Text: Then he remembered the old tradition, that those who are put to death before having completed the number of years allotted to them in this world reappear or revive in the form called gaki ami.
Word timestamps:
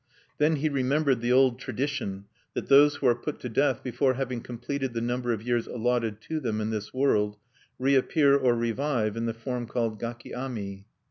Then 0.39 0.55
he 0.55 0.67
remembered 0.67 1.21
the 1.21 1.31
old 1.31 1.59
tradition, 1.59 2.25
that 2.55 2.69
those 2.69 2.95
who 2.95 3.07
are 3.07 3.13
put 3.13 3.39
to 3.41 3.49
death 3.49 3.83
before 3.83 4.15
having 4.15 4.41
completed 4.41 4.93
the 4.95 4.99
number 5.01 5.31
of 5.31 5.43
years 5.43 5.67
allotted 5.67 6.19
to 6.21 6.39
them 6.39 6.59
in 6.59 6.71
this 6.71 6.91
world 6.91 7.37
reappear 7.77 8.35
or 8.35 8.55
revive 8.55 9.15
in 9.15 9.27
the 9.27 9.33
form 9.35 9.67
called 9.67 9.99
gaki 9.99 10.33
ami. 10.33 10.87